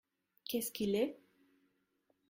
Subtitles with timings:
[0.45, 1.19] Qu’est-ce qu’il est?